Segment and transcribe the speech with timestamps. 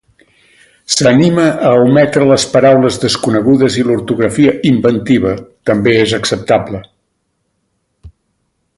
[0.93, 5.37] S'anima a ometre les paraules desconegudes i l'ortografia "inventiva"
[5.71, 6.83] també és acceptable.